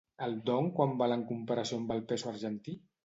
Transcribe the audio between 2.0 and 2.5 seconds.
peso